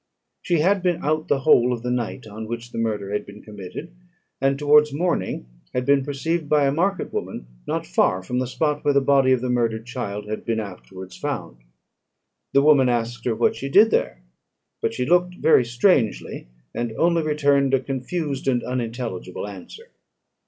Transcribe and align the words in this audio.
She 0.41 0.61
had 0.61 0.81
been 0.81 1.03
out 1.05 1.27
the 1.27 1.41
whole 1.41 1.71
of 1.71 1.83
the 1.83 1.91
night 1.91 2.25
on 2.25 2.47
which 2.47 2.71
the 2.71 2.79
murder 2.79 3.11
had 3.13 3.23
been 3.23 3.43
committed, 3.43 3.93
and 4.41 4.57
towards 4.57 4.91
morning 4.91 5.45
had 5.75 5.85
been 5.85 6.03
perceived 6.03 6.49
by 6.49 6.65
a 6.65 6.71
market 6.71 7.13
woman 7.13 7.45
not 7.67 7.85
far 7.85 8.23
from 8.23 8.39
the 8.39 8.47
spot 8.47 8.83
where 8.83 8.95
the 8.95 8.99
body 8.99 9.31
of 9.31 9.41
the 9.41 9.49
murdered 9.51 9.85
child 9.85 10.27
had 10.27 10.43
been 10.43 10.59
afterwards 10.59 11.15
found. 11.15 11.57
The 12.51 12.63
woman 12.63 12.89
asked 12.89 13.25
her 13.25 13.35
what 13.35 13.55
she 13.55 13.69
did 13.69 13.91
there; 13.91 14.23
but 14.81 14.95
she 14.95 15.05
looked 15.05 15.35
very 15.35 15.63
strangely, 15.63 16.47
and 16.73 16.91
only 16.93 17.21
returned 17.21 17.75
a 17.75 17.79
confused 17.79 18.47
and 18.47 18.63
unintelligible 18.63 19.45
answer. 19.47 19.91